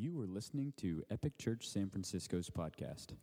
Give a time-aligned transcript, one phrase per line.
[0.00, 3.16] You are listening to Epic Church San Francisco's podcast.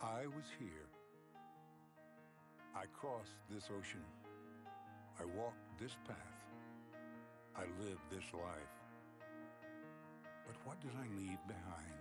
[0.00, 0.88] I was here.
[2.74, 4.00] I crossed this ocean.
[5.20, 6.16] I walked this path.
[7.54, 8.74] I lived this life.
[10.46, 11.98] But what did I leave behind?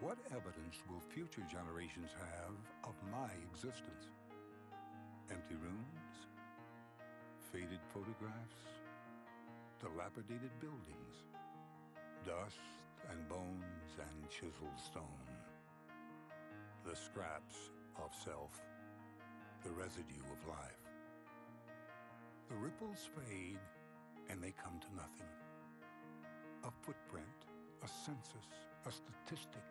[0.00, 4.10] What evidence will future generations have of my existence?
[5.30, 6.09] Empty rooms?
[7.52, 8.62] Faded photographs?
[9.80, 11.26] Dilapidated buildings?
[12.24, 12.62] Dust
[13.10, 15.26] and bones and chiseled stone?
[16.86, 18.54] The scraps of self,
[19.64, 20.86] the residue of life.
[22.48, 23.58] The ripples fade
[24.30, 25.34] and they come to nothing.
[26.62, 27.50] A footprint,
[27.82, 28.46] a census,
[28.86, 29.66] a statistic,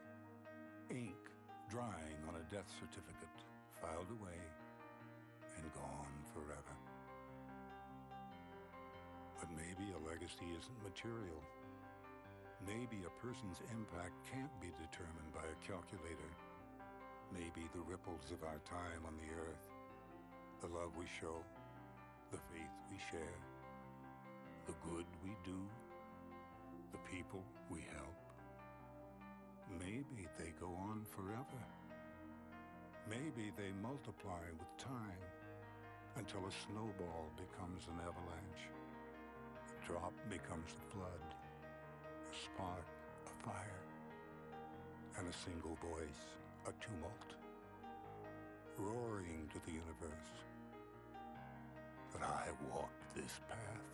[0.92, 1.32] ink
[1.70, 3.40] drying on a death certificate,
[3.80, 4.42] filed away
[5.56, 6.89] and gone forever.
[9.40, 11.40] But maybe a legacy isn't material.
[12.68, 16.32] Maybe a person's impact can't be determined by a calculator.
[17.32, 19.64] Maybe the ripples of our time on the earth,
[20.60, 21.40] the love we show,
[22.32, 23.40] the faith we share,
[24.68, 25.58] the good we do,
[26.92, 28.20] the people we help.
[29.80, 31.62] Maybe they go on forever.
[33.10, 35.24] Maybe they multiply with time
[36.18, 38.66] until a snowball becomes an avalanche,
[39.90, 41.26] drop becomes a flood,
[42.32, 42.86] a spark
[43.26, 43.82] a fire,
[45.18, 46.22] and a single voice
[46.68, 47.34] a tumult,
[48.78, 50.30] roaring to the universe.
[52.14, 53.90] But I walked this path.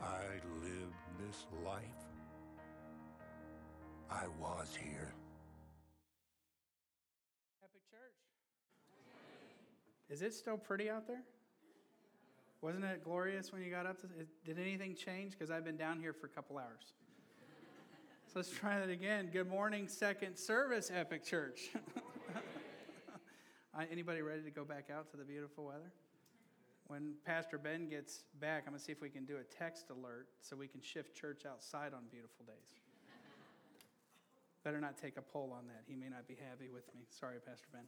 [0.00, 0.24] I
[0.64, 1.82] lived this life.
[4.10, 5.12] I was here.
[7.62, 8.16] Epic Church.
[10.08, 11.22] Is it still pretty out there?
[12.62, 14.00] Wasn't it glorious when you got up?
[14.02, 14.06] To,
[14.46, 15.32] did anything change?
[15.32, 16.94] Because I've been down here for a couple hours.
[18.32, 19.28] So let's try that again.
[19.30, 21.68] Good morning, second service, Epic Church.
[23.90, 25.92] Anybody ready to go back out to the beautiful weather?
[26.86, 29.90] When Pastor Ben gets back, I'm going to see if we can do a text
[29.90, 32.80] alert so we can shift church outside on beautiful days.
[34.64, 35.82] Better not take a poll on that.
[35.86, 37.02] He may not be happy with me.
[37.10, 37.82] Sorry, Pastor Ben.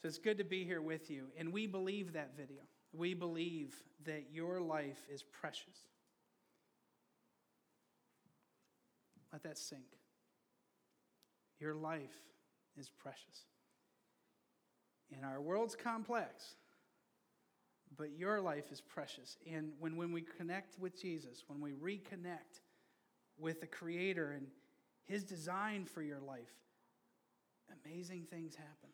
[0.00, 1.26] So it's good to be here with you.
[1.36, 2.62] And we believe that video.
[2.92, 5.86] We believe that your life is precious.
[9.32, 9.84] Let that sink.
[11.58, 12.16] Your life
[12.78, 13.46] is precious.
[15.14, 16.54] And our world's complex,
[17.96, 19.36] but your life is precious.
[19.50, 22.60] And when, when we connect with Jesus, when we reconnect
[23.38, 24.46] with the Creator and
[25.04, 26.52] his design for your life,
[27.84, 28.90] amazing things happen.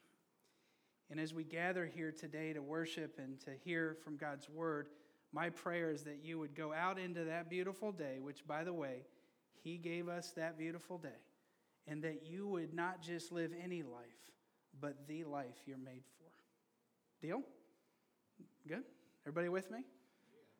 [1.10, 4.88] And as we gather here today to worship and to hear from God's word,
[5.32, 8.72] my prayer is that you would go out into that beautiful day, which, by the
[8.72, 9.04] way,
[9.62, 11.20] He gave us that beautiful day,
[11.86, 14.32] and that you would not just live any life,
[14.80, 17.26] but the life you're made for.
[17.26, 17.42] Deal?
[18.66, 18.84] Good?
[19.24, 19.84] Everybody with me?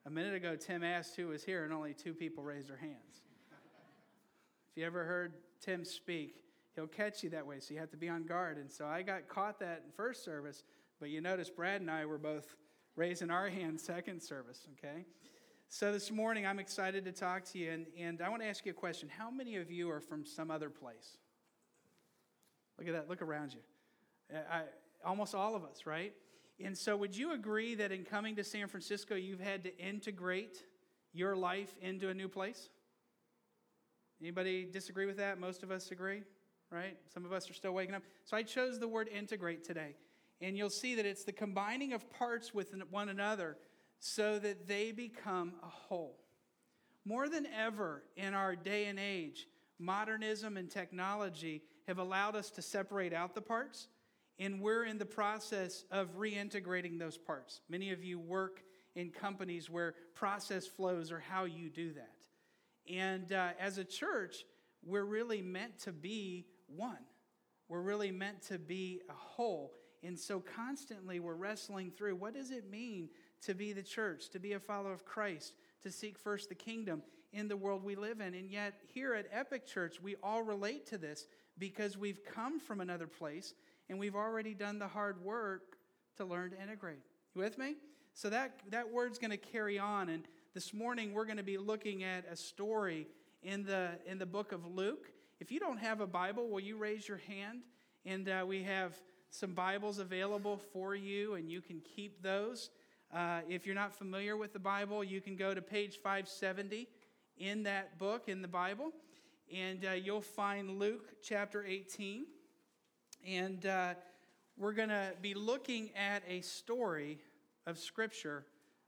[0.06, 3.22] A minute ago, Tim asked who was here, and only two people raised their hands.
[4.70, 6.36] If you ever heard Tim speak,
[6.78, 8.56] he'll catch you that way, so you have to be on guard.
[8.56, 10.62] And so I got caught that in first service,
[11.00, 12.54] but you notice Brad and I were both
[12.94, 15.04] raising our hands second service, okay?
[15.68, 18.64] So this morning I'm excited to talk to you, and, and I want to ask
[18.64, 19.08] you a question.
[19.08, 21.18] How many of you are from some other place?
[22.78, 23.60] Look at that, look around you.
[24.48, 24.62] I,
[25.04, 26.12] almost all of us, right?
[26.64, 30.62] And so would you agree that in coming to San Francisco, you've had to integrate
[31.12, 32.68] your life into a new place?
[34.20, 35.40] Anybody disagree with that?
[35.40, 36.22] Most of us agree,
[36.70, 36.96] right?
[37.12, 38.02] Some of us are still waking up.
[38.24, 39.94] So I chose the word integrate today.
[40.40, 43.56] And you'll see that it's the combining of parts with one another
[43.98, 46.18] so that they become a whole.
[47.04, 52.62] More than ever in our day and age, modernism and technology have allowed us to
[52.62, 53.88] separate out the parts,
[54.38, 57.60] and we're in the process of reintegrating those parts.
[57.68, 58.62] Many of you work
[58.94, 62.92] in companies where process flows are how you do that.
[62.92, 64.44] And uh, as a church,
[64.84, 66.98] we're really meant to be one.
[67.68, 69.72] We're really meant to be a whole.
[70.02, 73.08] And so constantly we're wrestling through what does it mean
[73.42, 77.02] to be the church, to be a follower of Christ, to seek first the kingdom
[77.32, 78.34] in the world we live in.
[78.34, 81.26] And yet, here at Epic Church, we all relate to this
[81.58, 83.54] because we've come from another place
[83.88, 85.76] and we've already done the hard work
[86.16, 87.00] to learn to integrate.
[87.34, 87.76] You with me?
[88.14, 90.08] So that, that word's going to carry on.
[90.08, 90.24] And
[90.54, 93.06] this morning, we're going to be looking at a story
[93.42, 95.10] in the, in the book of Luke.
[95.40, 97.60] If you don't have a Bible, will you raise your hand?
[98.04, 98.96] And uh, we have
[99.30, 102.70] some Bibles available for you, and you can keep those.
[103.14, 106.88] Uh, if you're not familiar with the Bible, you can go to page 570
[107.38, 108.90] in that book, in the Bible,
[109.54, 112.26] and uh, you'll find Luke chapter 18.
[113.24, 113.94] And uh,
[114.56, 117.18] we're going to be looking at a story
[117.64, 118.44] of Scripture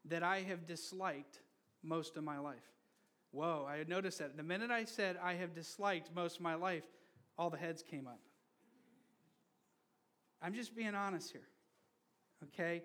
[0.07, 1.43] that I have disliked
[1.85, 2.80] most of my life.
[3.33, 4.37] Whoa, I had noticed that.
[4.37, 6.85] The minute I said I have disliked most of my life,
[7.39, 8.21] all the heads came up.
[10.43, 11.49] I'm just being honest here.
[12.45, 12.83] Okay?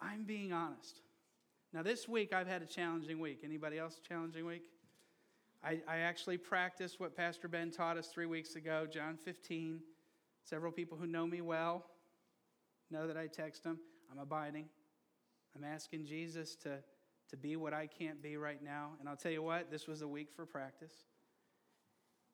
[0.00, 1.00] I'm being honest.
[1.72, 3.40] Now, this week I've had a challenging week.
[3.44, 4.62] Anybody else challenging week?
[5.62, 9.80] I, I actually practiced what Pastor Ben taught us three weeks ago, John 15.
[10.42, 11.84] Several people who know me well
[12.90, 13.78] know that I text them.
[14.10, 14.66] I'm abiding.
[15.54, 16.78] I'm asking Jesus to,
[17.30, 18.90] to be what I can't be right now.
[18.98, 20.92] And I'll tell you what, this was a week for practice.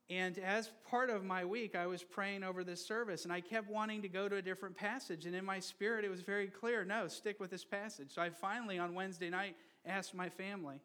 [0.09, 3.69] And as part of my week, I was praying over this service, and I kept
[3.69, 5.27] wanting to go to a different passage.
[5.27, 8.13] And in my spirit, it was very clear no, stick with this passage.
[8.15, 10.81] So I finally, on Wednesday night, asked my family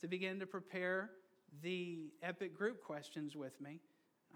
[0.00, 1.10] to begin to prepare
[1.62, 3.78] the epic group questions with me.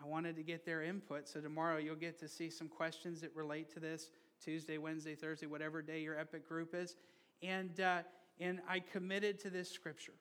[0.00, 1.28] I wanted to get their input.
[1.28, 4.10] So tomorrow, you'll get to see some questions that relate to this
[4.40, 6.94] Tuesday, Wednesday, Thursday, whatever day your epic group is.
[7.42, 8.02] And, uh,
[8.40, 10.14] and I committed to this scripture.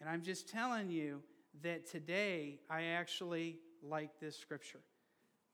[0.00, 1.22] And I'm just telling you,
[1.60, 4.80] that today I actually like this scripture.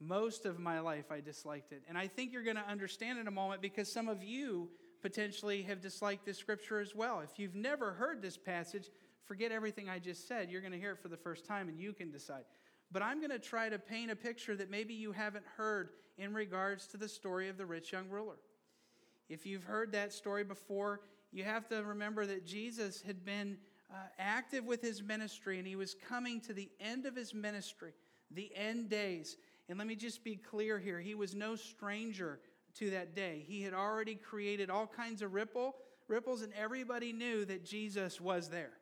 [0.01, 1.83] Most of my life I disliked it.
[1.89, 4.69] And I think you're going to understand in a moment because some of you
[5.03, 7.21] potentially have disliked this scripture as well.
[7.21, 8.91] If you've never heard this passage,
[9.25, 10.51] forget everything I just said.
[10.51, 12.45] You're going to hear it for the first time and you can decide.
[12.93, 16.33] But I'm going to try to paint a picture that maybe you haven't heard in
[16.33, 18.37] regards to the story of the rich young ruler.
[19.29, 21.01] If you've heard that story before,
[21.33, 23.59] you have to remember that Jesus had been
[23.91, 27.93] uh, active with his ministry, and he was coming to the end of his ministry,
[28.31, 29.37] the end days.
[29.69, 32.41] And let me just be clear here he was no stranger
[32.79, 33.45] to that day.
[33.47, 35.77] He had already created all kinds of ripple,
[36.07, 38.73] ripples, and everybody knew that Jesus was there.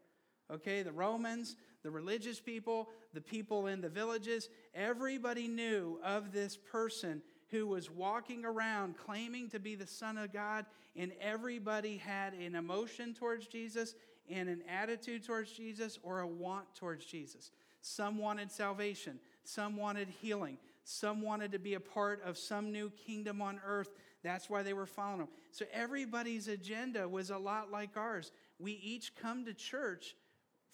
[0.52, 6.56] Okay, the Romans, the religious people, the people in the villages, everybody knew of this
[6.56, 10.66] person who was walking around claiming to be the Son of God,
[10.96, 13.94] and everybody had an emotion towards Jesus
[14.28, 17.50] and an attitude towards Jesus or a want towards Jesus.
[17.80, 22.90] Some wanted salvation, some wanted healing, some wanted to be a part of some new
[22.90, 23.90] kingdom on earth.
[24.24, 25.28] That's why they were following him.
[25.52, 28.32] So everybody's agenda was a lot like ours.
[28.58, 30.16] We each come to church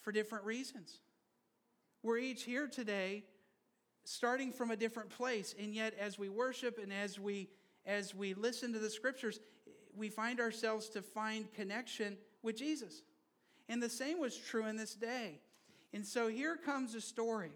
[0.00, 1.00] for different reasons.
[2.02, 3.24] We're each here today
[4.04, 7.48] starting from a different place, and yet as we worship and as we
[7.84, 9.40] as we listen to the scriptures,
[9.96, 13.02] we find ourselves to find connection with Jesus.
[13.68, 15.40] And the same was true in this day.
[15.92, 17.52] And so here comes a story.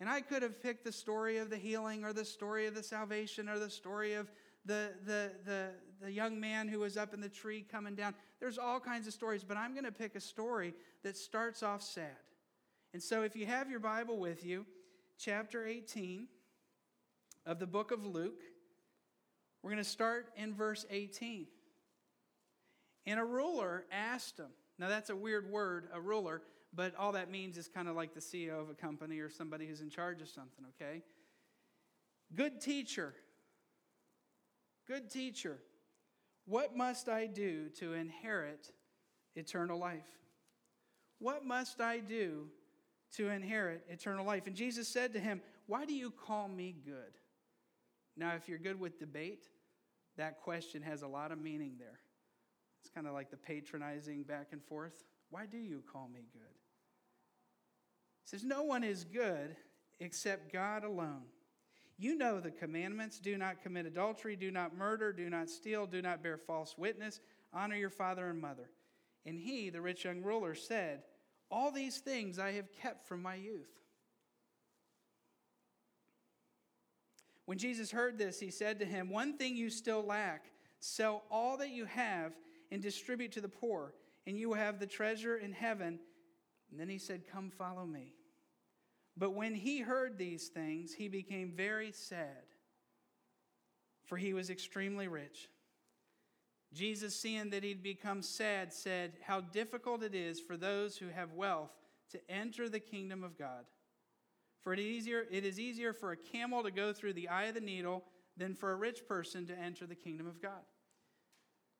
[0.00, 2.82] And I could have picked the story of the healing or the story of the
[2.82, 4.30] salvation or the story of
[4.66, 5.68] the, the, the,
[6.02, 8.14] the young man who was up in the tree coming down.
[8.40, 11.82] There's all kinds of stories, but I'm going to pick a story that starts off
[11.82, 12.16] sad.
[12.92, 14.66] And so if you have your Bible with you,
[15.18, 16.28] chapter 18
[17.46, 18.42] of the book of Luke,
[19.62, 21.46] we're going to start in verse 18.
[23.06, 26.42] And a ruler asked him, now, that's a weird word, a ruler,
[26.74, 29.66] but all that means is kind of like the CEO of a company or somebody
[29.66, 31.02] who's in charge of something, okay?
[32.34, 33.14] Good teacher,
[34.88, 35.58] good teacher,
[36.46, 38.70] what must I do to inherit
[39.36, 40.02] eternal life?
[41.20, 42.48] What must I do
[43.16, 44.46] to inherit eternal life?
[44.46, 47.18] And Jesus said to him, Why do you call me good?
[48.16, 49.48] Now, if you're good with debate,
[50.16, 51.98] that question has a lot of meaning there.
[52.80, 55.04] It's kind of like the patronizing back and forth.
[55.30, 56.42] Why do you call me good?
[58.22, 59.56] He says, No one is good
[60.00, 61.22] except God alone.
[61.96, 66.02] You know the commandments do not commit adultery, do not murder, do not steal, do
[66.02, 67.20] not bear false witness,
[67.52, 68.68] honor your father and mother.
[69.24, 71.02] And he, the rich young ruler, said,
[71.54, 73.70] All these things I have kept from my youth.
[77.46, 80.46] When Jesus heard this, he said to him, One thing you still lack
[80.80, 82.32] sell all that you have
[82.72, 83.94] and distribute to the poor,
[84.26, 86.00] and you will have the treasure in heaven.
[86.72, 88.14] And then he said, Come follow me.
[89.16, 92.46] But when he heard these things, he became very sad,
[94.06, 95.48] for he was extremely rich.
[96.74, 101.32] Jesus, seeing that he'd become sad, said, How difficult it is for those who have
[101.32, 101.70] wealth
[102.10, 103.64] to enter the kingdom of God.
[104.60, 107.44] For it is easier, it is easier for a camel to go through the eye
[107.44, 108.04] of the needle
[108.36, 110.62] than for a rich person to enter the kingdom of God.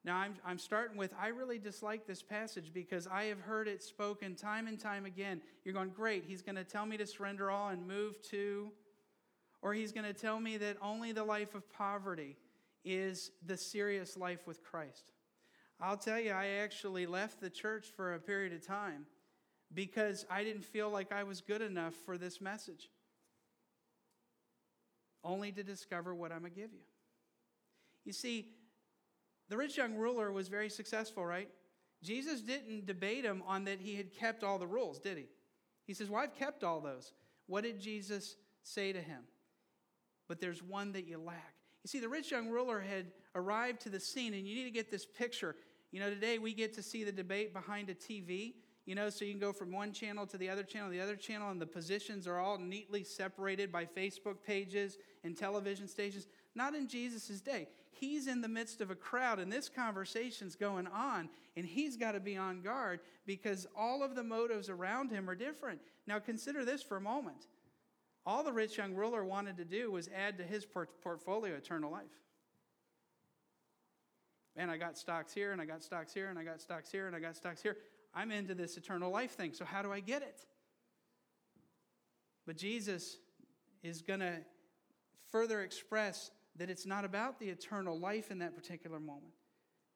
[0.04, 3.82] Now, I'm, I'm starting with, I really dislike this passage because I have heard it
[3.82, 5.40] spoken time and time again.
[5.64, 8.70] You're going, great, he's going to tell me to surrender all and move to,
[9.62, 12.36] or he's going to tell me that only the life of poverty
[12.84, 15.12] is the serious life with Christ.
[15.80, 19.06] I'll tell you, I actually left the church for a period of time
[19.72, 22.90] because I didn't feel like I was good enough for this message,
[25.24, 26.84] only to discover what I'm going to give you.
[28.04, 28.50] You see,
[29.48, 31.48] the rich young ruler was very successful, right?
[32.02, 35.26] Jesus didn't debate him on that he had kept all the rules, did he?
[35.86, 37.12] He says, Well, I've kept all those.
[37.46, 39.22] What did Jesus say to him?
[40.28, 41.53] But there's one that you lack.
[41.84, 44.70] You see, the rich young ruler had arrived to the scene, and you need to
[44.70, 45.54] get this picture.
[45.92, 48.54] You know, today we get to see the debate behind a TV,
[48.86, 51.14] you know, so you can go from one channel to the other channel, the other
[51.14, 56.26] channel, and the positions are all neatly separated by Facebook pages and television stations.
[56.54, 57.68] Not in Jesus' day.
[57.92, 62.12] He's in the midst of a crowd, and this conversation's going on, and he's got
[62.12, 65.80] to be on guard because all of the motives around him are different.
[66.06, 67.46] Now, consider this for a moment.
[68.26, 72.04] All the rich young ruler wanted to do was add to his portfolio eternal life.
[74.56, 77.06] Man, I got stocks here, and I got stocks here, and I got stocks here,
[77.06, 77.76] and I got stocks here.
[78.14, 80.46] I'm into this eternal life thing, so how do I get it?
[82.46, 83.18] But Jesus
[83.82, 84.38] is going to
[85.30, 89.34] further express that it's not about the eternal life in that particular moment.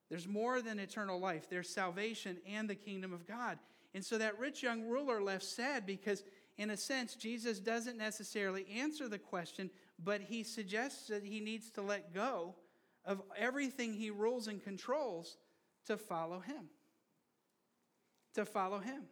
[0.08, 3.58] There's more than eternal life, there's salvation and the kingdom of God.
[3.94, 6.24] And so that rich young ruler left sad because,
[6.58, 9.70] in a sense, Jesus doesn't necessarily answer the question,
[10.02, 12.56] but he suggests that he needs to let go
[13.04, 15.36] of everything he rules and controls
[15.86, 16.68] to follow him.
[18.34, 19.04] To follow him.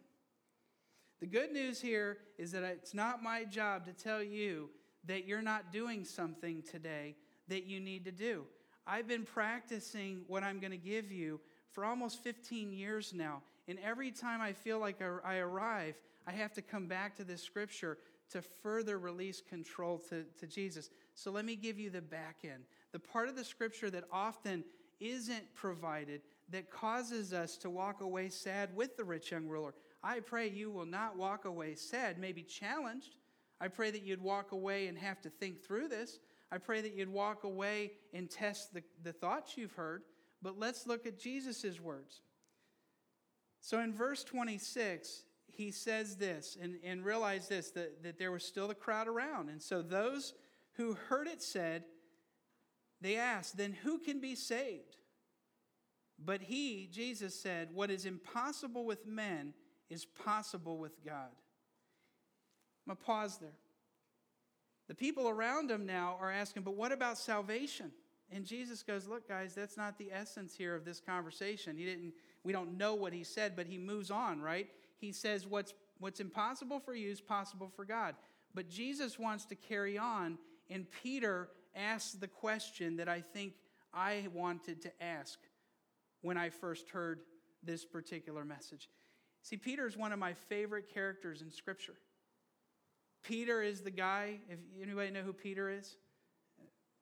[1.21, 4.69] The good news here is that it's not my job to tell you
[5.05, 7.15] that you're not doing something today
[7.47, 8.43] that you need to do.
[8.85, 11.39] I've been practicing what I'm going to give you
[11.71, 13.41] for almost 15 years now.
[13.67, 15.95] And every time I feel like I arrive,
[16.27, 17.97] I have to come back to this scripture
[18.31, 20.89] to further release control to, to Jesus.
[21.15, 22.63] So let me give you the back end.
[22.91, 24.65] The part of the scripture that often
[24.99, 29.73] isn't provided that causes us to walk away sad with the rich young ruler.
[30.03, 33.15] I pray you will not walk away sad, maybe challenged.
[33.59, 36.19] I pray that you'd walk away and have to think through this.
[36.51, 40.03] I pray that you'd walk away and test the, the thoughts you've heard.
[40.41, 42.21] But let's look at Jesus' words.
[43.59, 48.43] So in verse 26, he says this, and, and realize this that, that there was
[48.43, 49.49] still the crowd around.
[49.49, 50.33] And so those
[50.73, 51.83] who heard it said,
[53.01, 54.97] they asked, Then who can be saved?
[56.23, 59.53] But he, Jesus, said, What is impossible with men
[59.89, 61.31] is possible with God.
[62.85, 63.57] I'm going to pause there.
[64.87, 67.91] The people around him now are asking, but what about salvation?
[68.31, 71.77] And Jesus goes, Look, guys, that's not the essence here of this conversation.
[71.77, 72.13] He didn't,
[72.43, 74.67] we don't know what he said, but he moves on, right?
[74.99, 78.15] He says, What's, what's impossible for you is possible for God.
[78.53, 80.37] But Jesus wants to carry on,
[80.69, 83.53] and Peter asks the question that I think
[83.93, 85.39] I wanted to ask
[86.21, 87.21] when I first heard
[87.63, 88.89] this particular message.
[89.43, 91.95] See, Peter is one of my favorite characters in Scripture.
[93.23, 95.97] Peter is the guy, if anybody know who Peter is?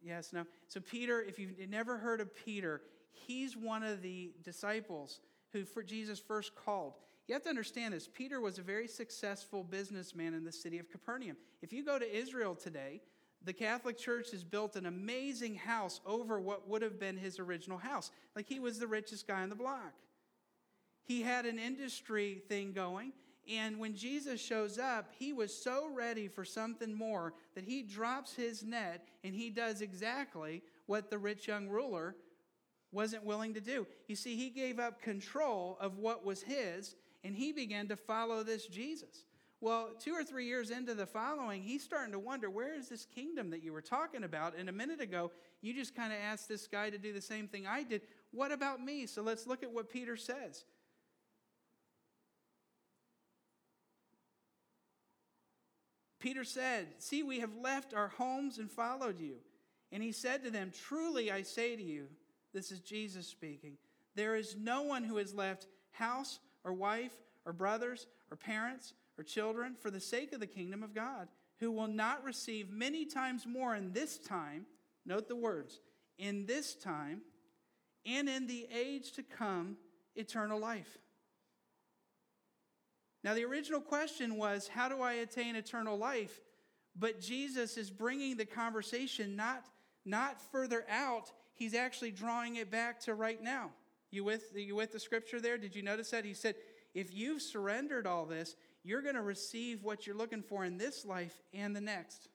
[0.02, 0.46] Yes, no.
[0.68, 5.22] So, Peter, if you've never heard of Peter, he's one of the disciples
[5.52, 6.94] who Jesus first called.
[7.28, 8.08] You have to understand this.
[8.12, 11.38] Peter was a very successful businessman in the city of Capernaum.
[11.62, 13.02] If you go to Israel today,
[13.44, 17.78] the Catholic Church has built an amazing house over what would have been his original
[17.78, 18.12] house.
[18.36, 19.94] Like he was the richest guy on the block.
[21.04, 23.14] He had an industry thing going.
[23.48, 28.34] And when Jesus shows up, he was so ready for something more that he drops
[28.34, 32.16] his net and he does exactly what the rich young ruler
[32.92, 33.86] wasn't willing to do.
[34.08, 38.44] You see, he gave up control of what was his and he began to follow
[38.44, 39.26] this Jesus.
[39.60, 43.06] Well, two or three years into the following, he's starting to wonder where is this
[43.06, 44.56] kingdom that you were talking about?
[44.56, 47.48] And a minute ago, you just kind of asked this guy to do the same
[47.48, 48.02] thing I did.
[48.32, 49.08] What about me?
[49.08, 50.66] So let's look at what Peter says.
[56.20, 59.38] Peter said, See, we have left our homes and followed you.
[59.92, 62.08] And he said to them, Truly I say to you,
[62.54, 63.78] this is Jesus speaking,
[64.16, 67.14] there is no one who has left house or wife
[67.46, 71.30] or brothers or parents or children for the sake of the kingdom of God
[71.60, 74.66] who will not receive many times more in this time.
[75.06, 75.80] Note the words
[76.18, 77.22] in this time
[78.06, 79.78] and in the age to come
[80.16, 80.98] eternal life.
[83.24, 86.42] Now, the original question was, How do I attain eternal life?
[86.96, 89.66] But Jesus is bringing the conversation not,
[90.06, 93.72] not further out, he's actually drawing it back to right now.
[94.12, 95.58] You with, you with the scripture there?
[95.58, 96.26] Did you notice that?
[96.26, 96.56] He said,
[96.94, 101.06] If you've surrendered all this, you're going to receive what you're looking for in this
[101.06, 102.30] life and the next.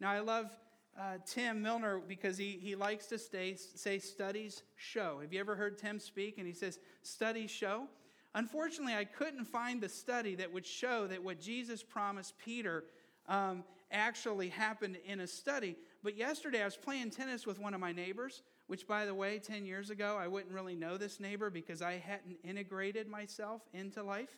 [0.00, 0.50] Now, I love
[0.98, 5.18] uh, Tim Milner because he, he likes to stay, say studies show.
[5.22, 6.38] Have you ever heard Tim speak?
[6.38, 7.86] And he says, studies show.
[8.34, 12.84] Unfortunately, I couldn't find the study that would show that what Jesus promised Peter
[13.28, 15.76] um, actually happened in a study.
[16.02, 18.42] But yesterday, I was playing tennis with one of my neighbors,
[18.72, 21.98] which, by the way, 10 years ago, I wouldn't really know this neighbor because I
[21.98, 24.34] hadn't integrated myself into life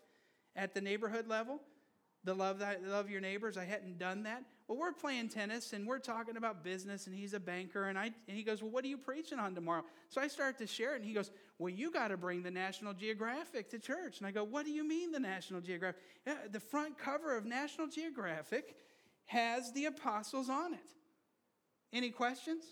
[0.57, 1.61] at the neighborhood level.
[2.25, 4.43] The love that love your neighbors, I hadn't done that.
[4.67, 8.07] Well, we're playing tennis and we're talking about business, and he's a banker, and I
[8.27, 9.85] and he goes, Well, what are you preaching on tomorrow?
[10.09, 12.51] So I start to share it, and he goes, Well, you got to bring the
[12.51, 14.19] National Geographic to church.
[14.19, 16.01] And I go, What do you mean the National Geographic?
[16.27, 18.75] Yeah, the front cover of National Geographic
[19.27, 20.91] has the apostles on it.
[21.93, 22.65] Any questions?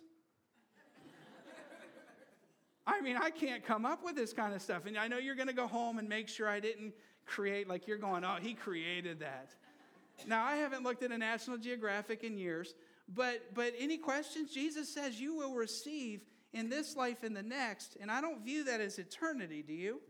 [2.92, 4.87] I mean, I can't come up with this kind of stuff.
[4.87, 6.92] And I know you're going to go home and make sure I didn't
[7.26, 9.50] create, like you're going, oh, he created that.
[10.26, 12.75] Now, I haven't looked at a National Geographic in years,
[13.08, 14.52] but, but any questions?
[14.52, 16.20] Jesus says you will receive
[16.52, 17.96] in this life and the next.
[18.00, 20.00] And I don't view that as eternity, do you?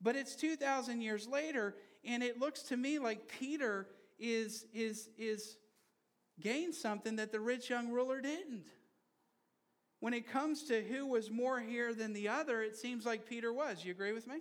[0.00, 3.88] But it's 2,000 years later, and it looks to me like Peter
[4.18, 5.56] is, is, is
[6.40, 8.64] gained something that the rich young ruler didn't.
[10.00, 13.52] When it comes to who was more here than the other, it seems like Peter
[13.52, 13.84] was.
[13.84, 14.40] You agree with me?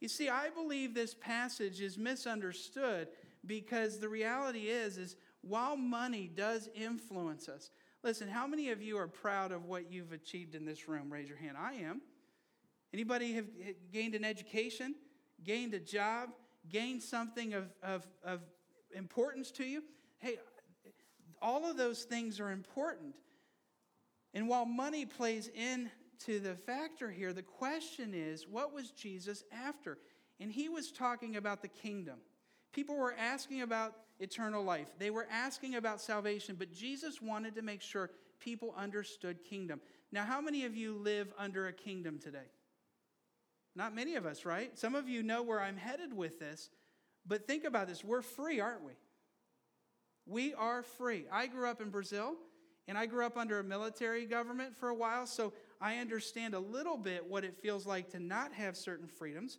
[0.00, 3.08] You see, I believe this passage is misunderstood
[3.46, 7.70] because the reality is is while money does influence us.
[8.02, 11.12] Listen, how many of you are proud of what you've achieved in this room?
[11.12, 11.56] Raise your hand.
[11.58, 12.02] I am.
[12.92, 14.94] Anybody have eh, gained an education,
[15.42, 16.30] gained a job,
[16.68, 18.40] gained something of, of, of
[18.94, 19.82] importance to you?
[20.18, 20.38] Hey,
[21.40, 23.14] all of those things are important.
[24.34, 29.98] And while money plays into the factor here, the question is what was Jesus after?
[30.40, 32.18] And he was talking about the kingdom.
[32.72, 37.62] People were asking about eternal life, they were asking about salvation, but Jesus wanted to
[37.62, 38.10] make sure
[38.40, 39.80] people understood kingdom.
[40.12, 42.46] Now, how many of you live under a kingdom today?
[43.74, 44.76] Not many of us, right?
[44.78, 46.70] Some of you know where I'm headed with this,
[47.26, 48.04] but think about this.
[48.04, 48.92] We're free, aren't we?
[50.26, 51.26] We are free.
[51.32, 52.36] I grew up in Brazil.
[52.86, 56.58] And I grew up under a military government for a while, so I understand a
[56.58, 59.58] little bit what it feels like to not have certain freedoms.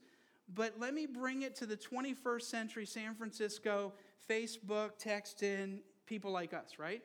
[0.54, 3.94] But let me bring it to the 21st century San Francisco,
[4.30, 7.02] Facebook, text in, people like us, right?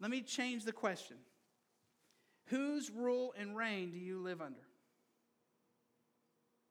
[0.00, 1.16] Let me change the question.
[2.46, 4.60] Whose rule and reign do you live under?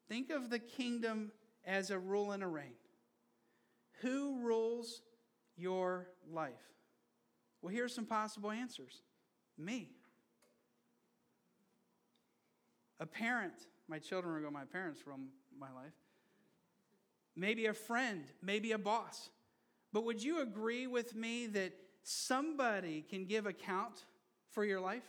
[0.07, 1.31] Think of the kingdom
[1.63, 2.73] as a rule and a reign.
[4.01, 5.01] Who rules
[5.55, 6.53] your life?
[7.61, 9.01] Well, here's some possible answers
[9.57, 9.89] me.
[12.99, 13.53] A parent,
[13.87, 15.93] my children are going, my parents from my life.
[17.35, 19.29] Maybe a friend, maybe a boss.
[19.93, 24.05] But would you agree with me that somebody can give account
[24.51, 25.03] for your life?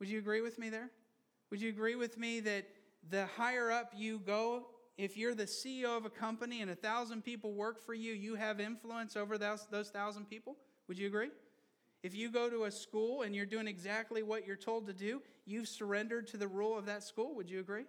[0.00, 0.90] Would you agree with me there?
[1.50, 2.66] Would you agree with me that
[3.10, 4.66] the higher up you go,
[4.96, 8.34] if you're the CEO of a company and a thousand people work for you, you
[8.34, 10.56] have influence over those, those thousand people?
[10.88, 11.30] Would you agree?
[12.02, 15.22] If you go to a school and you're doing exactly what you're told to do,
[15.46, 17.34] you've surrendered to the rule of that school.
[17.34, 17.86] Would you agree?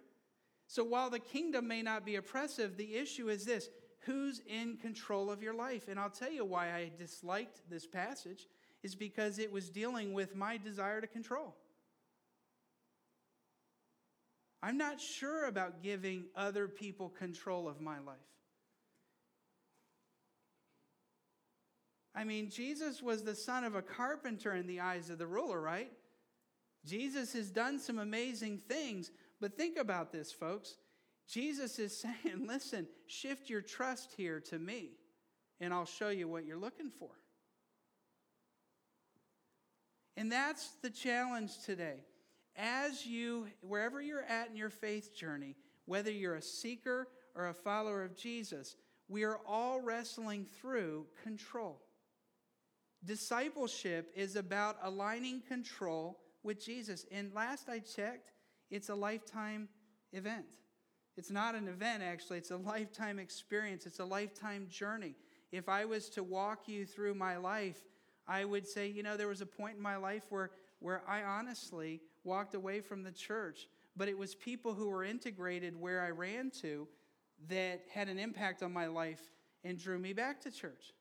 [0.66, 3.68] So while the kingdom may not be oppressive, the issue is this
[4.00, 5.88] who's in control of your life?
[5.88, 8.46] And I'll tell you why I disliked this passage
[8.82, 11.56] is because it was dealing with my desire to control.
[14.62, 18.16] I'm not sure about giving other people control of my life.
[22.16, 25.60] I mean, Jesus was the son of a carpenter in the eyes of the ruler,
[25.60, 25.92] right?
[26.86, 30.76] Jesus has done some amazing things, but think about this, folks.
[31.28, 34.92] Jesus is saying, listen, shift your trust here to me,
[35.60, 37.10] and I'll show you what you're looking for.
[40.16, 42.04] And that's the challenge today.
[42.56, 47.54] As you, wherever you're at in your faith journey, whether you're a seeker or a
[47.54, 48.76] follower of Jesus,
[49.08, 51.82] we are all wrestling through control.
[53.06, 57.06] Discipleship is about aligning control with Jesus.
[57.10, 58.32] And last I checked,
[58.70, 59.68] it's a lifetime
[60.12, 60.44] event.
[61.16, 65.14] It's not an event, actually, it's a lifetime experience, it's a lifetime journey.
[65.50, 67.78] If I was to walk you through my life,
[68.28, 71.22] I would say, you know, there was a point in my life where, where I
[71.22, 76.10] honestly walked away from the church, but it was people who were integrated where I
[76.10, 76.86] ran to
[77.48, 79.30] that had an impact on my life
[79.64, 80.92] and drew me back to church.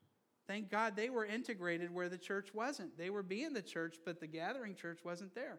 [0.47, 2.97] Thank God they were integrated where the church wasn't.
[2.97, 5.57] They were being the church, but the gathering church wasn't there.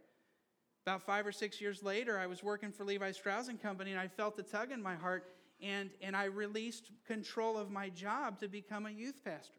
[0.86, 3.98] About five or six years later, I was working for Levi Strauss and Company, and
[3.98, 5.28] I felt a tug in my heart,
[5.60, 9.58] and, and I released control of my job to become a youth pastor.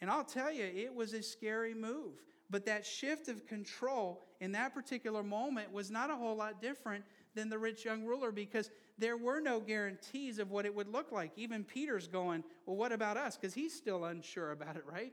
[0.00, 2.14] And I'll tell you, it was a scary move.
[2.48, 7.04] But that shift of control in that particular moment was not a whole lot different
[7.34, 11.12] than the rich young ruler because there were no guarantees of what it would look
[11.12, 11.32] like.
[11.36, 13.36] Even Peter's going, Well, what about us?
[13.36, 15.12] Because he's still unsure about it, right?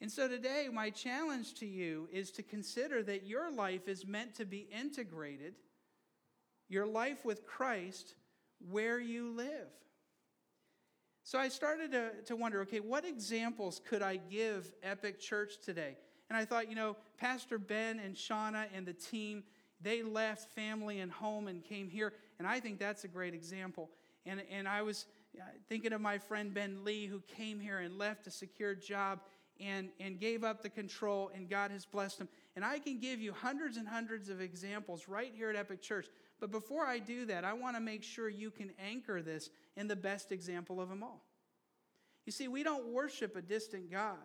[0.00, 4.34] And so today, my challenge to you is to consider that your life is meant
[4.34, 5.54] to be integrated,
[6.68, 8.14] your life with Christ,
[8.70, 9.68] where you live.
[11.22, 15.96] So I started to, to wonder okay, what examples could I give Epic Church today?
[16.28, 19.44] And I thought, you know, Pastor Ben and Shauna and the team,
[19.80, 22.12] they left family and home and came here.
[22.38, 23.90] And I think that's a great example.
[24.26, 25.06] And, and I was
[25.38, 29.20] uh, thinking of my friend Ben Lee, who came here and left a secure job
[29.60, 32.28] and, and gave up the control, and God has blessed him.
[32.56, 36.06] And I can give you hundreds and hundreds of examples right here at Epic Church.
[36.40, 39.86] But before I do that, I want to make sure you can anchor this in
[39.86, 41.22] the best example of them all.
[42.26, 44.16] You see, we don't worship a distant God.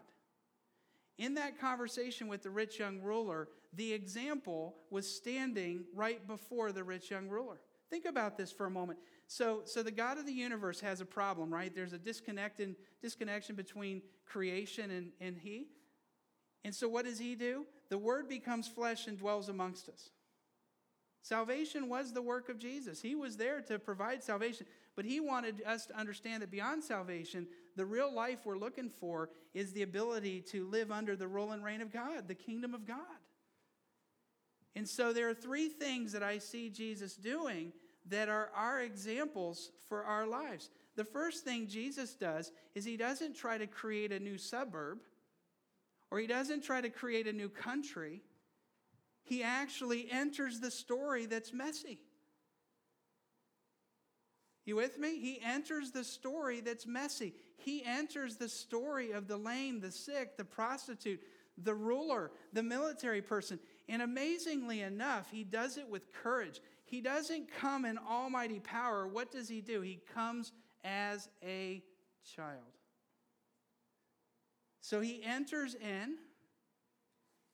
[1.20, 6.84] In that conversation with the rich young ruler, the example was standing right before the
[6.84, 7.60] rich young ruler.
[7.90, 9.00] Think about this for a moment.
[9.28, 11.76] So, so the God of the universe has a problem, right?
[11.76, 15.68] There's a disconnection, disconnection between creation and, and He.
[16.64, 17.66] And so, what does He do?
[17.90, 20.12] The Word becomes flesh and dwells amongst us.
[21.22, 23.02] Salvation was the work of Jesus.
[23.02, 24.66] He was there to provide salvation,
[25.00, 29.30] but He wanted us to understand that beyond salvation, the real life we're looking for
[29.54, 32.86] is the ability to live under the rule and reign of God, the kingdom of
[32.86, 32.98] God.
[34.76, 37.72] And so, there are three things that I see Jesus doing
[38.10, 40.70] that are our examples for our lives.
[40.98, 45.00] The first thing Jesus does is he doesn't try to create a new suburb
[46.12, 48.22] or he doesn't try to create a new country.
[49.24, 52.00] He actually enters the story that's messy.
[54.70, 55.20] You with me?
[55.20, 57.34] He enters the story that's messy.
[57.58, 61.24] He enters the story of the lame, the sick, the prostitute,
[61.58, 63.58] the ruler, the military person.
[63.88, 66.62] And amazingly enough, he does it with courage.
[66.86, 69.08] He doesn't come in almighty power.
[69.08, 69.82] What does he do?
[69.82, 70.52] He comes
[70.84, 71.82] as a
[72.36, 72.62] child.
[74.82, 76.18] So he enters in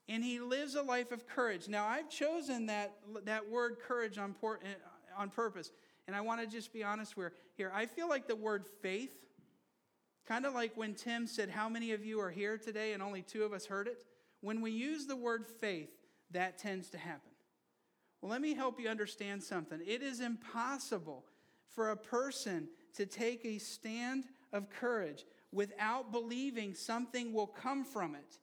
[0.09, 1.69] and he lives a life of courage.
[1.69, 4.67] Now, I've chosen that, that word courage on, eh,
[5.17, 5.71] on purpose.
[6.07, 7.33] And I want to just be honest here.
[7.55, 7.71] here.
[7.73, 9.15] I feel like the word faith,
[10.27, 12.93] kind of like when Tim said, How many of you are here today?
[12.93, 14.05] and only two of us heard it.
[14.41, 15.89] When we use the word faith,
[16.31, 17.31] that tends to happen.
[18.21, 19.79] Well, let me help you understand something.
[19.85, 21.25] It is impossible
[21.69, 28.15] for a person to take a stand of courage without believing something will come from
[28.15, 28.39] it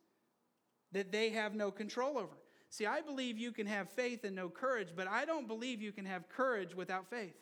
[0.92, 2.36] that they have no control over.
[2.68, 5.92] See, I believe you can have faith and no courage, but I don't believe you
[5.92, 7.34] can have courage without faith.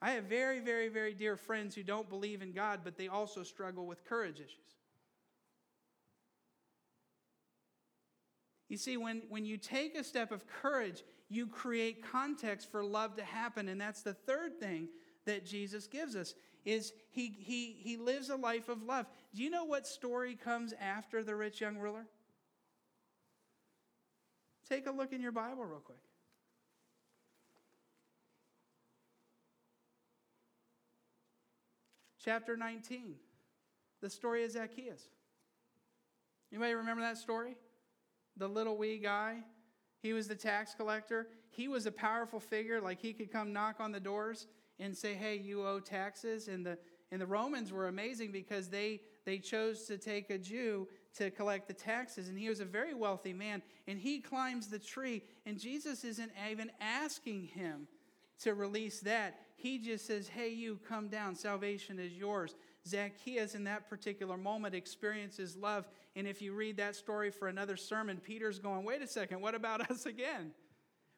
[0.00, 3.42] I have very, very, very dear friends who don't believe in God, but they also
[3.42, 4.76] struggle with courage issues.
[8.68, 13.16] You see, when, when you take a step of courage, you create context for love
[13.16, 13.68] to happen.
[13.68, 14.88] And that's the third thing
[15.24, 19.06] that Jesus gives us is he, he, he lives a life of love.
[19.34, 22.06] Do you know what story comes after the rich young ruler?
[24.68, 25.98] Take a look in your Bible real quick.
[32.26, 33.14] Chapter 19,
[34.02, 35.08] the story of Zacchaeus.
[36.52, 37.56] Anybody remember that story?
[38.36, 39.38] the little wee guy.
[40.02, 41.28] He was the tax collector.
[41.50, 44.46] He was a powerful figure, like he could come knock on the doors
[44.78, 46.48] and say, Hey, you owe taxes.
[46.48, 46.78] And the,
[47.10, 50.86] and the Romans were amazing because they, they chose to take a Jew
[51.16, 52.28] to collect the taxes.
[52.28, 53.62] And he was a very wealthy man.
[53.88, 57.88] And he climbs the tree, and Jesus isn't even asking him
[58.40, 59.40] to release that.
[59.56, 61.34] He just says, Hey, you come down.
[61.34, 62.54] Salvation is yours.
[62.86, 65.88] Zacchaeus, in that particular moment, experiences love.
[66.14, 69.54] And if you read that story for another sermon, Peter's going, wait a second, what
[69.54, 70.52] about us again?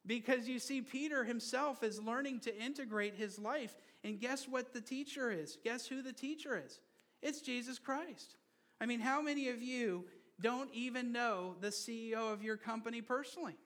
[0.07, 3.77] Because you see, Peter himself is learning to integrate his life.
[4.03, 5.59] And guess what the teacher is?
[5.63, 6.81] Guess who the teacher is?
[7.21, 8.37] It's Jesus Christ.
[8.81, 10.07] I mean, how many of you
[10.41, 13.57] don't even know the CEO of your company personally?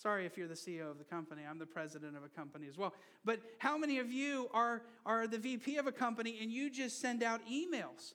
[0.00, 1.42] Sorry if you're the CEO of the company.
[1.48, 2.94] I'm the president of a company as well.
[3.24, 7.00] But how many of you are, are the VP of a company and you just
[7.00, 8.14] send out emails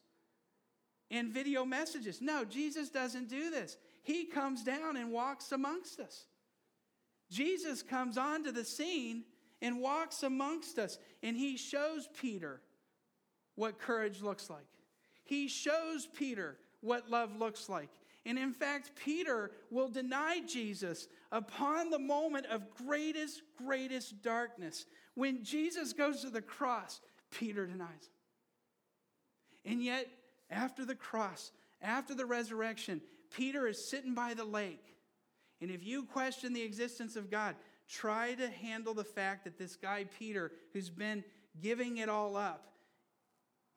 [1.12, 2.22] and video messages?
[2.22, 3.76] No, Jesus doesn't do this.
[4.02, 6.26] He comes down and walks amongst us.
[7.30, 9.26] Jesus comes onto the scene
[9.62, 12.62] and walks amongst us, and he shows Peter
[13.56, 14.68] what courage looks like.
[15.26, 17.90] He shows Peter what love looks like.
[18.26, 24.86] And in fact, Peter will deny Jesus upon the moment of greatest, greatest darkness.
[25.16, 29.74] When Jesus goes to the cross, Peter denies him.
[29.74, 30.08] And yet,
[30.50, 34.96] after the cross, after the resurrection, Peter is sitting by the lake.
[35.62, 37.56] And if you question the existence of God,
[37.90, 41.24] try to handle the fact that this guy, Peter, who's been
[41.62, 42.73] giving it all up,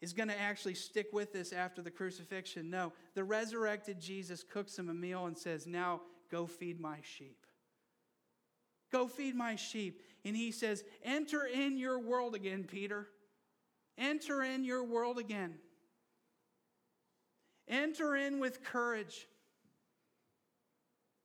[0.01, 2.69] is going to actually stick with this after the crucifixion.
[2.71, 7.47] No, the resurrected Jesus cooks him a meal and says, Now go feed my sheep.
[8.93, 10.03] Go feed my sheep.
[10.25, 13.09] And he says, Enter in your world again, Peter.
[13.99, 15.55] Enter in your world again.
[17.69, 19.27] Enter in with courage.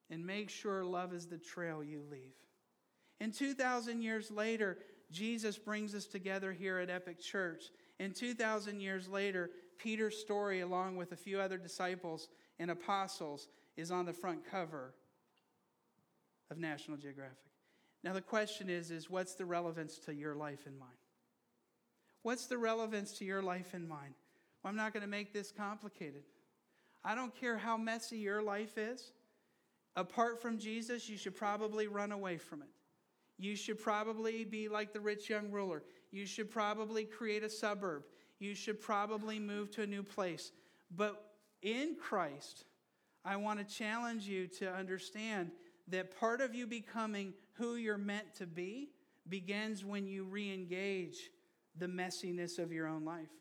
[0.10, 2.36] And make sure love is the trail you leave.
[3.20, 4.80] And 2,000 years later,
[5.12, 7.66] Jesus brings us together here at Epic Church.
[8.00, 13.48] And 2,000 years later, Peter's story, along with a few other disciples and apostles,
[13.78, 14.94] is on the front cover
[16.50, 17.38] of National Geographic.
[18.04, 20.90] Now, the question is, is what's the relevance to your life and mine?
[22.24, 24.16] What's the relevance to your life and mine?
[24.64, 26.24] Well, I'm not going to make this complicated.
[27.04, 29.12] I don't care how messy your life is.
[29.96, 32.70] Apart from Jesus, you should probably run away from it.
[33.42, 35.82] You should probably be like the rich young ruler.
[36.12, 38.04] You should probably create a suburb.
[38.38, 40.52] You should probably move to a new place.
[40.96, 41.20] But
[41.64, 42.66] in Christ,
[43.26, 45.50] I want to challenge you to understand
[45.88, 48.90] that part of you becoming who you're meant to be
[49.28, 51.32] begins when you re engage
[51.76, 53.32] the messiness of your own life.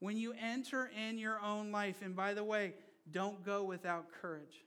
[0.00, 2.74] When you enter in your own life, and by the way,
[3.12, 4.64] don't go without courage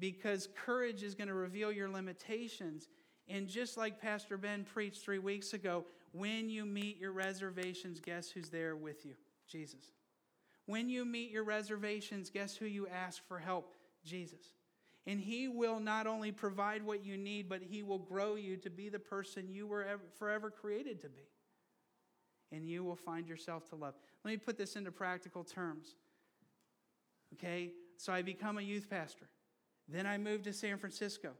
[0.00, 2.88] because courage is going to reveal your limitations.
[3.28, 8.30] And just like Pastor Ben preached three weeks ago, when you meet your reservations, guess
[8.30, 9.14] who's there with you?
[9.46, 9.92] Jesus.
[10.66, 13.74] When you meet your reservations, guess who you ask for help?
[14.04, 14.54] Jesus.
[15.06, 18.70] And He will not only provide what you need, but He will grow you to
[18.70, 21.28] be the person you were ever, forever created to be.
[22.52, 23.94] And you will find yourself to love.
[24.24, 25.94] Let me put this into practical terms.
[27.34, 27.70] Okay?
[27.96, 29.28] So I become a youth pastor.
[29.92, 31.30] Then I moved to San Francisco.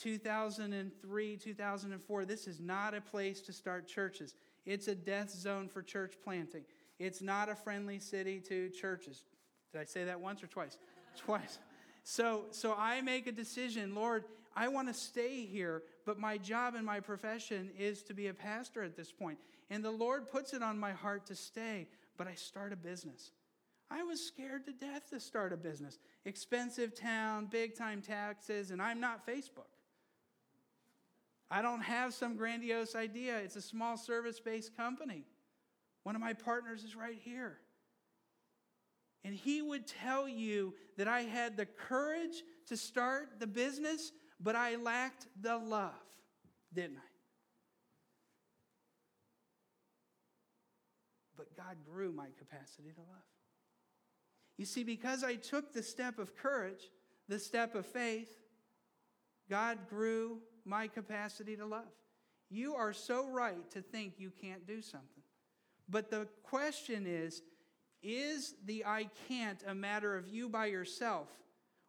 [0.00, 4.34] 2003, 2004, this is not a place to start churches.
[4.64, 6.64] It's a death zone for church planting.
[6.98, 9.24] It's not a friendly city to churches.
[9.72, 10.78] Did I say that once or twice?
[11.16, 11.58] twice.
[12.02, 14.24] So, so I make a decision, Lord,
[14.56, 18.34] I want to stay here, but my job and my profession is to be a
[18.34, 19.38] pastor at this point.
[19.70, 23.30] And the Lord puts it on my heart to stay, but I start a business.
[23.90, 25.98] I was scared to death to start a business.
[26.24, 29.66] Expensive town, big time taxes, and I'm not Facebook.
[31.50, 33.38] I don't have some grandiose idea.
[33.38, 35.24] It's a small service based company.
[36.04, 37.58] One of my partners is right here.
[39.24, 44.54] And he would tell you that I had the courage to start the business, but
[44.54, 45.92] I lacked the love,
[46.72, 47.10] didn't I?
[51.36, 53.39] But God grew my capacity to love.
[54.60, 56.90] You see, because I took the step of courage,
[57.28, 58.28] the step of faith,
[59.48, 61.88] God grew my capacity to love.
[62.50, 65.22] You are so right to think you can't do something.
[65.88, 67.40] But the question is
[68.02, 71.28] is the I can't a matter of you by yourself?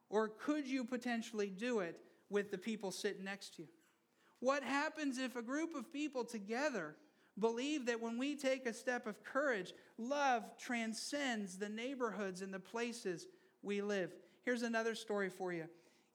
[0.10, 3.68] Or could you potentially do it with the people sitting next to you?
[4.40, 6.96] What happens if a group of people together
[7.38, 12.60] believe that when we take a step of courage, love transcends the neighborhoods and the
[12.60, 13.28] places
[13.62, 14.12] we live.
[14.44, 15.66] Here's another story for you.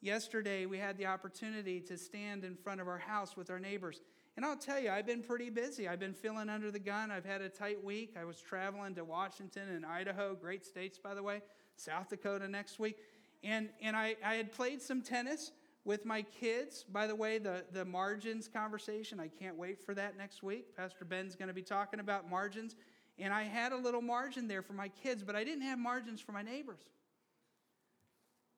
[0.01, 4.03] Yesterday, we had the opportunity to stand in front of our house with our neighbors.
[4.37, 5.89] And I'll tell you, I've been pretty busy.
[5.89, 7.11] I've been feeling under the gun.
[7.11, 8.15] I've had a tight week.
[8.21, 11.41] I was traveling to Washington and Idaho, great states, by the way,
[11.77, 12.99] South Dakota next week.
[13.43, 15.53] And, and I, I had played some tennis
[15.85, 16.85] with my kids.
[16.85, 20.77] By the way, the, the margins conversation, I can't wait for that next week.
[20.77, 22.77] Pastor Ben's going to be talking about margins.
[23.19, 26.21] And I had a little margin there for my kids, but I didn't have margins
[26.21, 26.81] for my neighbors.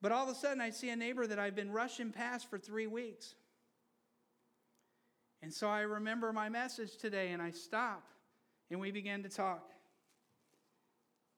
[0.01, 2.57] But all of a sudden, I see a neighbor that I've been rushing past for
[2.57, 3.35] three weeks.
[5.41, 8.03] And so I remember my message today, and I stop,
[8.69, 9.69] and we began to talk.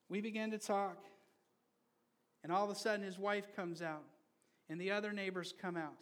[0.10, 0.98] We began to talk,
[2.44, 4.04] and all of a sudden, his wife comes out
[4.70, 5.98] and the other neighbors come out.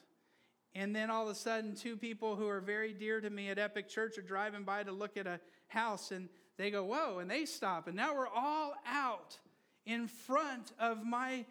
[0.75, 3.57] And then all of a sudden, two people who are very dear to me at
[3.57, 6.29] Epic Church are driving by to look at a house and
[6.59, 7.87] they go, Whoa, and they stop.
[7.87, 9.39] And now we're all out
[9.85, 11.45] in front of my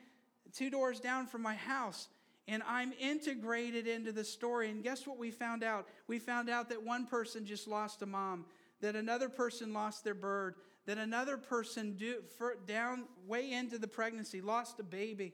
[0.53, 2.09] two doors down from my house.
[2.47, 4.69] And I'm integrated into the story.
[4.71, 5.89] And guess what we found out?
[6.09, 8.45] We found out that one person just lost a mom,
[8.83, 12.23] that another person lost their bird, that another person do,
[12.67, 15.33] down way into the pregnancy lost a baby.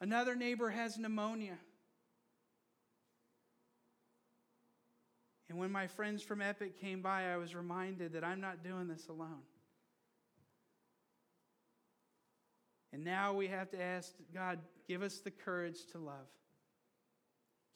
[0.00, 1.56] Another neighbor has pneumonia.
[5.48, 8.88] And when my friends from Epic came by, I was reminded that I'm not doing
[8.88, 9.42] this alone.
[12.92, 16.26] And now we have to ask God, give us the courage to love.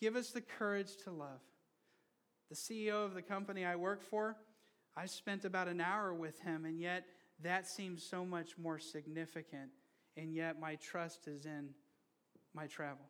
[0.00, 1.40] Give us the courage to love.
[2.48, 4.36] The CEO of the company I work for,
[4.96, 7.04] I spent about an hour with him, and yet
[7.42, 9.70] that seems so much more significant.
[10.16, 11.70] And yet my trust is in
[12.54, 13.06] my travel.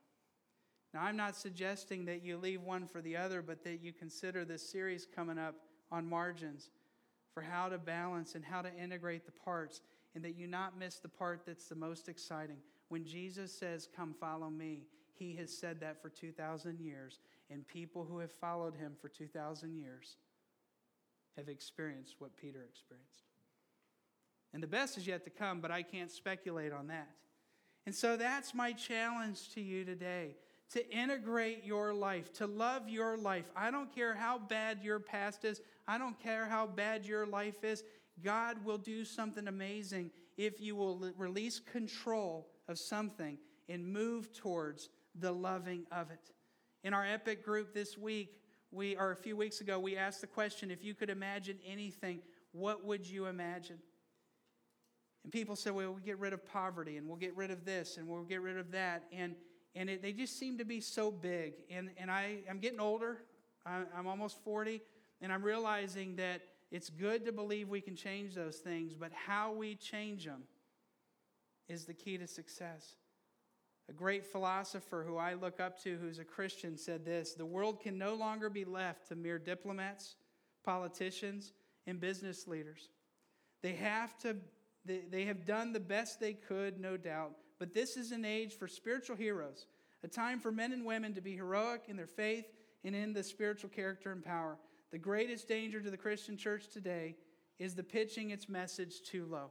[0.93, 4.45] Now, I'm not suggesting that you leave one for the other, but that you consider
[4.45, 5.55] this series coming up
[5.93, 6.71] on margins
[7.33, 9.83] for how to balance and how to integrate the parts,
[10.15, 12.57] and that you not miss the part that's the most exciting.
[12.89, 14.83] When Jesus says, Come follow me,
[15.15, 19.77] he has said that for 2,000 years, and people who have followed him for 2,000
[19.77, 20.17] years
[21.37, 23.25] have experienced what Peter experienced.
[24.53, 27.09] And the best is yet to come, but I can't speculate on that.
[27.87, 30.35] And so that's my challenge to you today
[30.71, 33.47] to integrate your life, to love your life.
[33.57, 37.65] I don't care how bad your past is, I don't care how bad your life
[37.65, 37.83] is.
[38.23, 44.91] God will do something amazing if you will release control of something and move towards
[45.19, 46.33] the loving of it.
[46.85, 50.27] In our epic group this week, we or a few weeks ago, we asked the
[50.27, 52.21] question if you could imagine anything,
[52.53, 53.79] what would you imagine?
[55.25, 57.97] And people said, well, we'll get rid of poverty and we'll get rid of this
[57.97, 59.05] and we'll get rid of that.
[59.13, 59.35] And
[59.75, 61.55] and it, they just seem to be so big.
[61.71, 63.19] And, and I, I'm getting older,
[63.67, 64.81] I'm almost 40,
[65.21, 69.53] and I'm realizing that it's good to believe we can change those things, but how
[69.53, 70.43] we change them
[71.69, 72.95] is the key to success.
[73.89, 77.81] A great philosopher who I look up to, who's a Christian, said this The world
[77.81, 80.15] can no longer be left to mere diplomats,
[80.65, 81.53] politicians,
[81.87, 82.89] and business leaders.
[83.63, 84.37] They have to,
[84.85, 88.55] they, they have done the best they could, no doubt, but this is an age
[88.55, 89.67] for spiritual heroes,
[90.03, 92.47] a time for men and women to be heroic in their faith
[92.83, 94.57] and in the spiritual character and power.
[94.91, 97.17] The greatest danger to the Christian church today
[97.59, 99.51] is the pitching its message too low.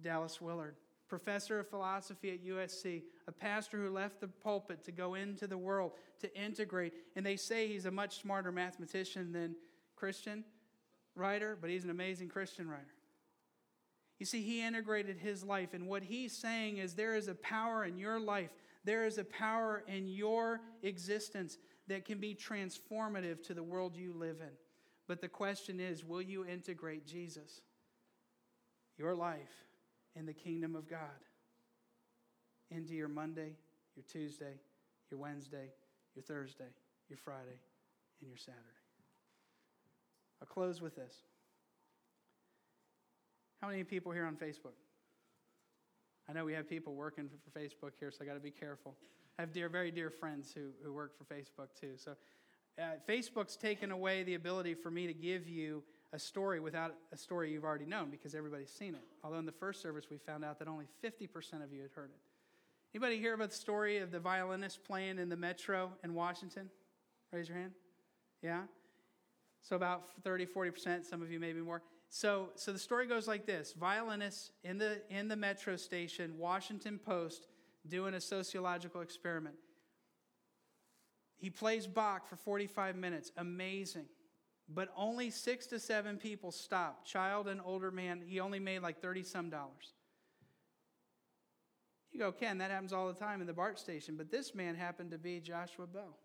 [0.00, 5.12] Dallas Willard, professor of philosophy at USC, a pastor who left the pulpit to go
[5.14, 6.94] into the world to integrate.
[7.14, 9.56] And they say he's a much smarter mathematician than
[9.94, 10.42] Christian
[11.14, 12.94] writer, but he's an amazing Christian writer.
[14.24, 17.84] You see, he integrated his life, and what he's saying is there is a power
[17.84, 18.48] in your life,
[18.82, 21.58] there is a power in your existence
[21.88, 24.48] that can be transformative to the world you live in.
[25.06, 27.60] But the question is will you integrate Jesus,
[28.96, 29.66] your life,
[30.16, 31.20] in the kingdom of God,
[32.70, 33.52] into your Monday,
[33.94, 34.54] your Tuesday,
[35.10, 35.68] your Wednesday,
[36.14, 36.72] your Thursday,
[37.10, 37.60] your Friday,
[38.22, 38.62] and your Saturday?
[40.40, 41.14] I'll close with this.
[43.64, 44.74] How many people here on Facebook?
[46.28, 48.94] I know we have people working for Facebook here, so I got to be careful.
[49.38, 51.92] I have dear, very dear friends who, who work for Facebook too.
[51.96, 52.12] So
[52.78, 57.16] uh, Facebook's taken away the ability for me to give you a story without a
[57.16, 59.00] story you've already known because everybody's seen it.
[59.24, 62.10] Although in the first service we found out that only 50% of you had heard
[62.10, 62.20] it.
[62.94, 66.68] Anybody hear about the story of the violinist playing in the metro in Washington?
[67.32, 67.72] Raise your hand.
[68.42, 68.64] Yeah?
[69.62, 71.80] So about 30, 40%, some of you maybe more.
[72.14, 76.96] So, so the story goes like this violinists in the, in the metro station, Washington
[76.96, 77.48] Post,
[77.88, 79.56] doing a sociological experiment.
[81.36, 83.32] He plays Bach for 45 minutes.
[83.36, 84.04] Amazing.
[84.68, 87.04] But only six to seven people stopped.
[87.04, 88.22] Child and older man.
[88.24, 89.94] He only made like 30 some dollars.
[92.12, 94.14] You go, Ken, that happens all the time in the BART station.
[94.16, 96.16] But this man happened to be Joshua Bell.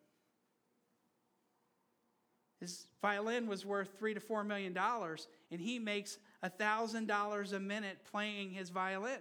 [2.59, 7.53] His violin was worth three to four million dollars, and he makes a thousand dollars
[7.53, 9.19] a minute playing his violin.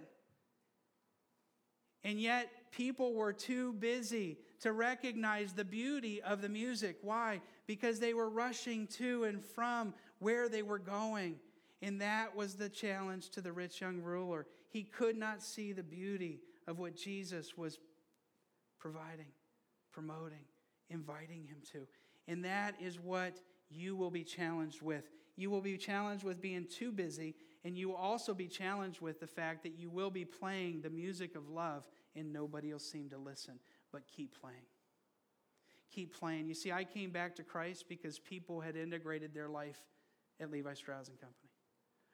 [2.03, 6.97] And yet, people were too busy to recognize the beauty of the music.
[7.01, 7.41] Why?
[7.67, 11.35] Because they were rushing to and from where they were going.
[11.81, 14.47] And that was the challenge to the rich young ruler.
[14.69, 17.79] He could not see the beauty of what Jesus was
[18.79, 19.31] providing,
[19.91, 20.43] promoting,
[20.89, 21.87] inviting him to.
[22.29, 25.09] And that is what you will be challenged with.
[25.35, 29.19] You will be challenged with being too busy, and you will also be challenged with
[29.19, 33.09] the fact that you will be playing the music of love and nobody will seem
[33.09, 33.55] to listen.
[33.91, 34.57] But keep playing.
[35.91, 36.47] Keep playing.
[36.47, 39.81] You see, I came back to Christ because people had integrated their life
[40.39, 41.49] at Levi Strauss and Company.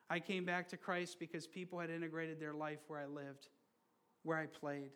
[0.09, 3.49] I came back to Christ because people had integrated their life where I lived,
[4.23, 4.91] where I played.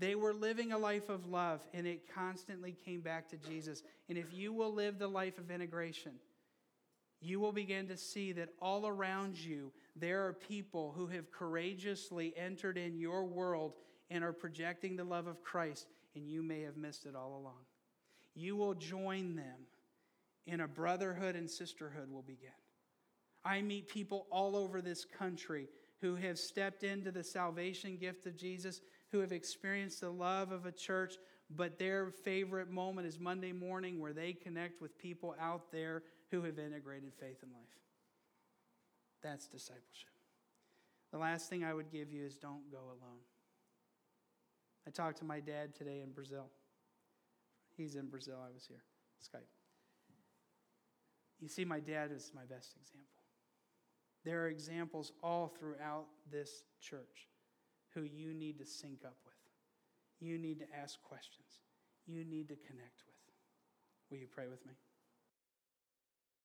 [0.00, 3.82] They were living a life of love, and it constantly came back to Jesus.
[4.08, 6.12] And if you will live the life of integration,
[7.20, 12.32] you will begin to see that all around you, there are people who have courageously
[12.34, 13.74] entered in your world
[14.10, 15.86] and are projecting the love of Christ,
[16.16, 17.60] and you may have missed it all along.
[18.34, 19.66] You will join them
[20.46, 22.50] and a brotherhood and sisterhood will begin.
[23.44, 25.68] I meet people all over this country
[26.00, 28.80] who have stepped into the salvation gift of Jesus,
[29.12, 31.14] who have experienced the love of a church,
[31.54, 36.42] but their favorite moment is Monday morning where they connect with people out there who
[36.42, 37.62] have integrated faith and life.
[39.22, 40.10] That's discipleship.
[41.10, 43.20] The last thing I would give you is don't go alone.
[44.86, 46.46] I talked to my dad today in Brazil.
[47.76, 48.38] He's in Brazil.
[48.44, 48.82] I was here.
[49.20, 49.40] Skype.
[51.40, 53.06] You see, my dad is my best example.
[54.24, 57.29] There are examples all throughout this church
[57.94, 59.34] who you need to sync up with.
[60.20, 61.62] You need to ask questions.
[62.06, 63.16] You need to connect with.
[64.10, 64.74] Will you pray with me?